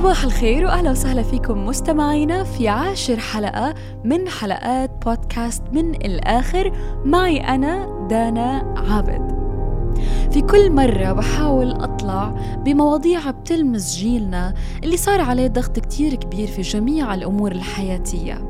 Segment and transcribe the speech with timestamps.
[0.00, 3.74] صباح الخير وأهلا وسهلا فيكم مستمعينا في عاشر حلقة
[4.04, 6.72] من حلقات بودكاست من الآخر.
[7.04, 9.40] معي أنا دانا عابد.
[10.32, 12.34] في كل مرة بحاول أطلع
[12.64, 14.54] بمواضيع بتلمس جيلنا
[14.84, 18.44] اللي صار عليه ضغط كتير كبير في جميع الأمور الحياتية.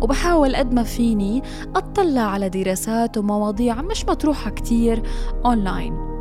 [0.00, 1.42] وبحاول قد ما فيني
[1.76, 5.02] أطلع على دراسات ومواضيع مش مطروحة كتير
[5.44, 6.17] أونلاين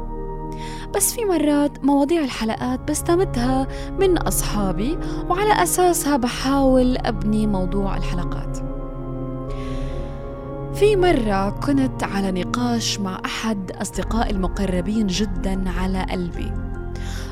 [0.96, 3.68] بس في مرات مواضيع الحلقات بستمدها
[4.00, 4.98] من أصحابي
[5.30, 8.58] وعلى أساسها بحاول أبني موضوع الحلقات.
[10.74, 16.52] في مرة كنت على نقاش مع أحد أصدقائي المقربين جدا على قلبي.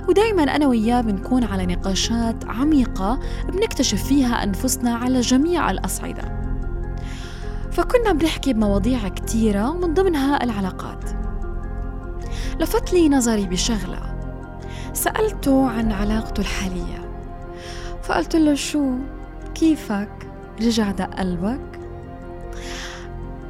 [0.10, 3.20] ودايما أنا وياه بنكون على نقاشات عميقة
[3.54, 6.42] بنكتشف فيها أنفسنا على جميع الأصعدة.
[7.72, 11.25] فكنا بنحكي بمواضيع كتيرة من ضمنها العلاقات.
[12.60, 14.16] لفت لي نظري بشغلة.
[14.94, 17.10] سألته عن علاقته الحالية.
[18.04, 18.92] فقلت له شو؟
[19.56, 20.10] كيفك؟
[20.62, 21.80] رجع دق قلبك؟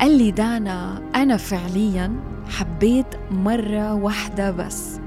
[0.02, 2.14] قال لي دانا أنا فعليا
[2.50, 5.00] حبيت مرة واحدة بس.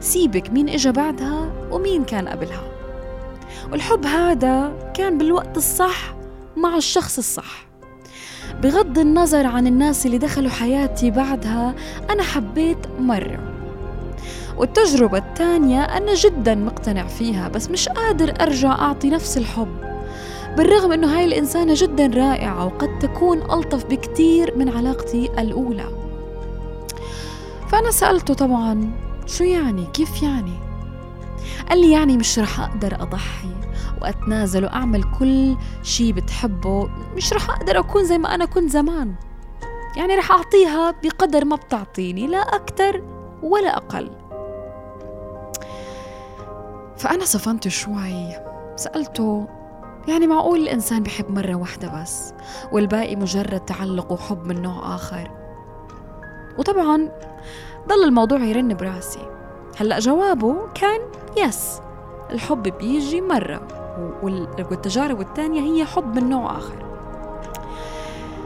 [0.00, 2.62] سيبك مين إجا بعدها ومين كان قبلها.
[3.72, 6.14] والحب هذا كان بالوقت الصح
[6.56, 7.66] مع الشخص الصح.
[8.62, 11.74] بغض النظر عن الناس اللي دخلوا حياتي بعدها
[12.10, 13.53] أنا حبيت مرة.
[14.56, 19.84] والتجربة الثانية أنا جدا مقتنع فيها بس مش قادر أرجع أعطي نفس الحب.
[20.56, 25.88] بالرغم أنه هاي الإنسانة جدا رائعة وقد تكون ألطف بكتير من علاقتي الأولى.
[27.68, 28.90] فأنا سألته طبعا
[29.26, 30.52] شو يعني؟ كيف يعني؟
[31.68, 33.48] قال لي يعني مش رح أقدر أضحي
[34.02, 39.14] وأتنازل وأعمل كل شي بتحبه مش رح أقدر أكون زي ما أنا كنت زمان.
[39.96, 43.02] يعني رح أعطيها بقدر ما بتعطيني لا أكتر
[43.42, 44.10] ولا أقل.
[46.96, 48.28] فأنا صفنت شوي.
[48.76, 49.46] سألته
[50.08, 52.34] يعني معقول الإنسان بحب مرة واحدة بس
[52.72, 55.30] والباقي مجرد تعلق وحب من نوع آخر؟
[56.58, 57.08] وطبعا
[57.88, 59.28] ضل الموضوع يرن براسي.
[59.76, 61.00] هلأ جوابه كان
[61.36, 61.80] يس
[62.30, 63.68] الحب بيجي مرة
[64.22, 66.83] والتجارب الثانية هي حب من نوع آخر.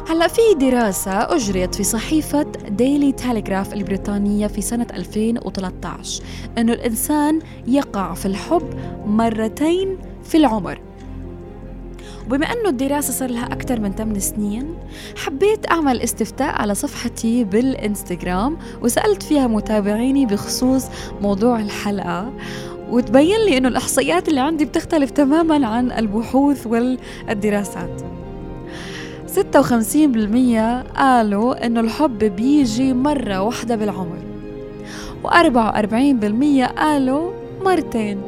[0.09, 6.23] هلا في دراسة أجريت في صحيفة ديلي تيليغراف البريطانية في سنة 2013
[6.59, 8.75] أنه الإنسان يقع في الحب
[9.07, 10.81] مرتين في العمر.
[12.27, 14.75] وبما أنه الدراسة صار لها أكثر من 8 سنين
[15.17, 20.85] حبيت أعمل استفتاء على صفحتي بالإنستغرام وسألت فيها متابعيني بخصوص
[21.21, 22.33] موضوع الحلقة
[22.91, 28.03] وتبين لي أنه الإحصائيات اللي عندي بتختلف تماما عن البحوث والدراسات.
[29.29, 29.31] 56%
[30.97, 34.19] قالوا إنه الحب بيجي مرة واحدة بالعمر
[35.25, 37.33] و44% قالوا
[37.65, 38.23] مرتين.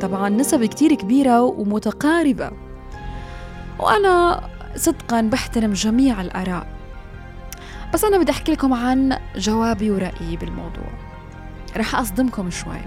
[0.00, 2.50] طبعا نسب كتير كبيرة ومتقاربة.
[3.78, 4.40] وأنا
[4.76, 6.66] صدقا بحترم جميع الآراء.
[7.94, 10.90] بس أنا بدي أحكي لكم عن جوابي ورأيي بالموضوع.
[11.76, 12.80] رح أصدمكم شوي.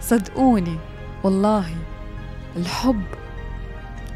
[0.00, 0.78] صدقوني
[1.24, 1.64] والله
[2.56, 3.02] الحب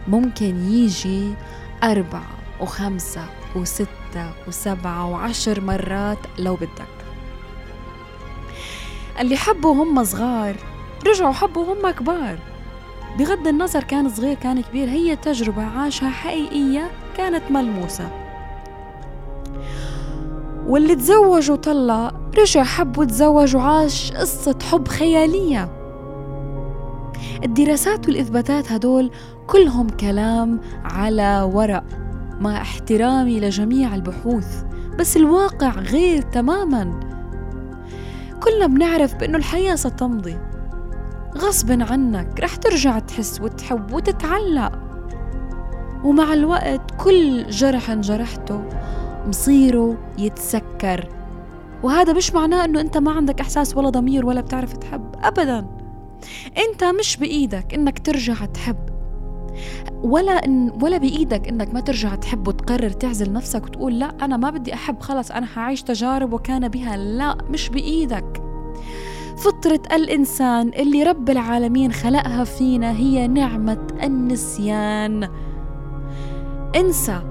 [0.09, 1.35] ممكن يجي
[1.83, 2.27] أربعة
[2.61, 3.25] وخمسة
[3.57, 6.99] وستة وسبعة وعشر مرات لو بدك.
[9.21, 10.57] اللي حبوا هم صغار
[11.07, 12.39] رجعوا حبوا هم كبار.
[13.19, 18.11] بغض النظر كان صغير كان كبير هي تجربة عاشها حقيقية كانت ملموسة.
[20.67, 25.78] واللي تزوج وطلع رجع حب وتزوج وعاش قصة حب خيالية.
[27.45, 29.11] الدراسات والإثباتات هدول
[29.47, 31.85] كلهم كلام على ورق
[32.41, 34.65] مع احترامي لجميع البحوث
[34.99, 37.01] بس الواقع غير تماما.
[38.43, 40.39] كلنا بنعرف بأنه الحياة ستمضي.
[41.37, 44.73] غصب عنك رح ترجع تحس وتحب وتتعلق.
[46.05, 48.65] ومع الوقت كل جرح جرحته
[49.27, 51.09] مصيره يتسكر.
[51.83, 55.78] وهذا مش معناه إنه أنت ما عندك إحساس ولا ضمير ولا بتعرف تحب ابدا.
[56.59, 58.77] انت مش بإيدك إنك ترجع تحب.
[60.03, 64.51] ولا إن ولا بإيدك إنك ما ترجع تحب وتقرر تعزل نفسك وتقول لا أنا ما
[64.51, 66.97] بدي أحب خلص أنا حعيش تجارب وكان بها.
[66.97, 68.43] لا مش بإيدك.
[69.37, 75.29] فطرة الإنسان اللي رب العالمين خلقها فينا هي نعمة النسيان.
[76.77, 77.23] انسى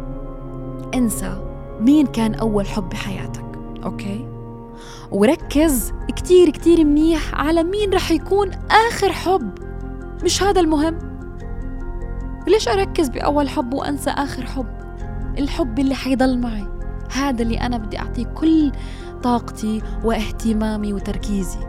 [0.96, 1.42] انسى
[1.80, 3.46] مين كان أول حب بحياتك
[3.84, 4.37] أوكي؟
[5.12, 9.52] وركز كتير كتير منيح على مين رح يكون آخر حب.
[10.24, 10.98] مش هذا المهم.
[12.48, 14.78] ليش أركز بأول حب وأنسى آخر حب؟
[15.38, 16.68] الحب اللي حيضل معي.
[17.12, 18.72] هذا اللي أنا بدي أعطيه كل
[19.24, 21.60] طاقتي واهتمامي وتركيزي.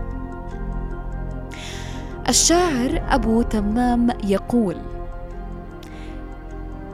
[2.28, 4.76] الشاعر أبو تمام يقول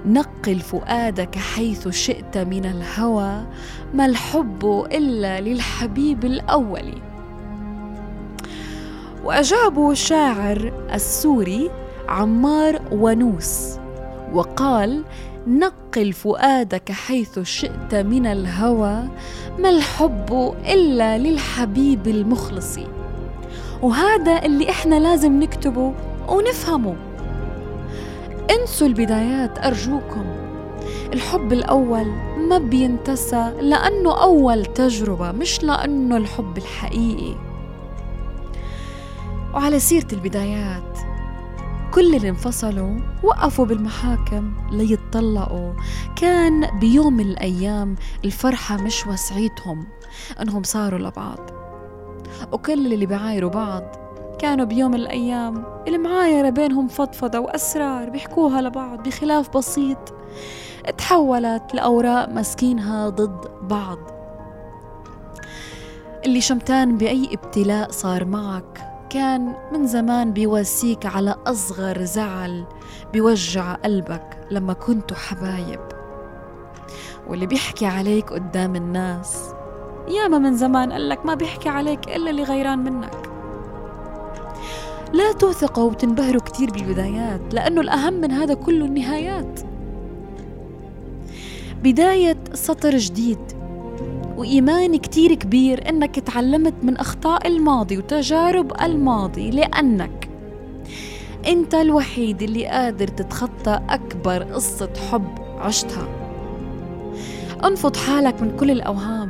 [0.07, 3.45] نقل فؤادك حيث شئت من الهوى
[3.95, 6.95] ما الحب إلا للحبيب الأول.
[9.25, 11.71] وأجابه الشاعر السوري
[12.09, 13.79] عمار ونوس
[14.33, 15.05] وقال
[15.47, 19.09] نقل فؤادك حيث شئت من الهوى
[19.59, 22.79] ما الحب إلا للحبيب المخلص.
[23.83, 25.95] وهذا اللي إحنا لازم نكتبه
[26.29, 26.97] ونفهمه.
[28.51, 30.25] انسوا البدايات أرجوكم.
[31.13, 32.07] الحب الأول
[32.49, 37.35] ما بينتسى لأنه أول تجربة مش لأنه الحب الحقيقي.
[39.55, 40.99] وعلى سيرة البدايات
[41.95, 45.73] كل اللي انفصلوا وقفوا بالمحاكم ليتطلقوا.
[46.17, 49.87] كان بيوم من الأيام الفرحة مش وسعيتهم
[50.43, 51.51] أنهم صاروا لبعض.
[52.53, 54.04] وكل اللي بيعايروا بعض
[54.39, 60.15] كانوا بيوم من الأيام المعايرة بينهم فضفضة وأسرار بيحكوها لبعض بخلاف بسيط.
[60.99, 63.99] تحولت لأوراق مسكينها ضد بعض.
[66.27, 72.65] اللي شمتان بأي ابتلاء صار معك كان من زمان بيواسيك على أصغر زعل
[73.13, 75.81] بيوجع قلبك لما كنتوا حبايب.
[77.29, 79.55] واللي بيحكي عليك قدام الناس
[80.09, 83.34] ياما من زمان قالك ما بيحكي عليك إلا اللي غيران منك.
[85.15, 89.61] لا توثقوا وتنبهروا كتير بالبدايات لأنه الأهم من هذا كله النهايات.
[91.83, 93.39] بداية سطر جديد
[94.37, 100.29] وإيمان كتير كبير إنك تعلمت من أخطاء الماضي وتجارب الماضي لأنك
[101.47, 106.09] أنت الوحيد اللي قادر تتخطى أكبر قصة حب عشتها.
[107.65, 109.24] انفض حالك من كل الأوهام.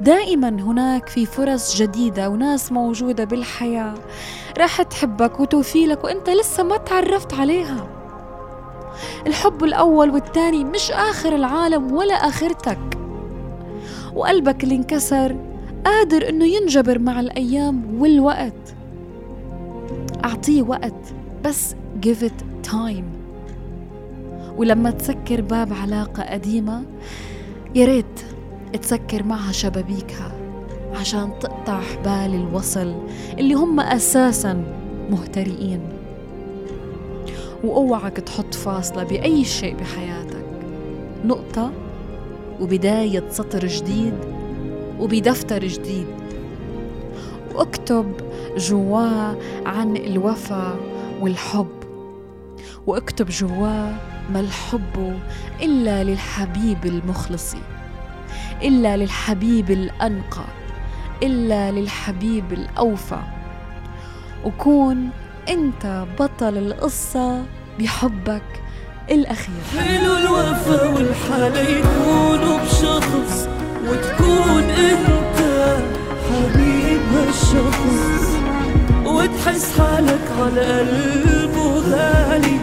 [0.00, 3.94] دائما هناك في فرص جديدة وناس موجودة بالحياة.
[4.58, 7.88] راح تحبك وتوفي لك وأنت لسه ما تعرفت عليها.
[9.26, 12.98] الحب الأول والثاني مش آخر العالم ولا آخرتك.
[14.14, 15.36] وقلبك اللي انكسر
[15.84, 18.74] قادر إنه ينجبر مع الأيام والوقت.
[20.24, 21.14] أعطيه وقت
[21.44, 21.74] بس
[22.06, 23.04] give it time.
[24.56, 26.84] ولما تسكر باب علاقة قديمة
[27.74, 28.25] يا ريت
[28.76, 30.32] تسكر معها شبابيكها
[30.94, 32.94] عشان تقطع حبال الوصل
[33.38, 34.64] اللي هم أساسا
[35.10, 35.80] مهترئين.
[37.64, 40.46] وأوعك تحط فاصلة بأي شيء بحياتك.
[41.24, 41.72] نقطة
[42.60, 44.14] وبداية سطر جديد
[45.00, 46.06] وبدفتر جديد.
[47.54, 48.12] وأكتب
[48.56, 49.36] جواه
[49.66, 50.76] عن الوفا
[51.20, 51.68] والحب.
[52.86, 53.94] وأكتب جواه
[54.32, 55.18] ما الحب
[55.62, 57.54] إلا للحبيب المخلص
[58.62, 60.44] إلا للحبيب الأنقى
[61.22, 63.18] إلا للحبيب الأوفى.
[64.44, 65.10] وكون
[65.48, 67.42] أنت بطل القصة
[67.78, 68.42] بحبك
[69.10, 69.62] الأخير.
[69.78, 73.48] حلو الوفا والحالة يكونوا بشخص
[73.88, 75.38] وتكون أنت
[76.26, 78.26] حبيب هالشخص.
[79.06, 82.58] وتحس حالك على قلبه غالي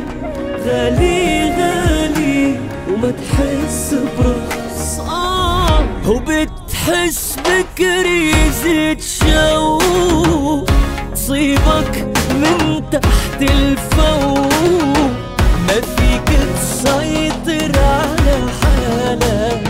[0.66, 2.60] غالي غالي
[2.90, 4.43] وما تحس آه
[6.14, 10.66] وبتحس بكريزة شوق
[11.14, 14.54] تصيبك من تحت الفوق.
[15.68, 19.64] ما فيك تسيطر على حالك.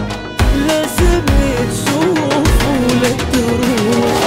[0.68, 1.26] لازم
[1.72, 4.23] تشوف ولا تروح